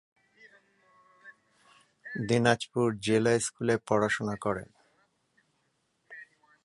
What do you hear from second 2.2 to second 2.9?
Dinajpur